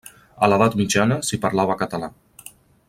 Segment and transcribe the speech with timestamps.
[0.45, 2.13] A l'Edat Mitjana s'hi parlava català.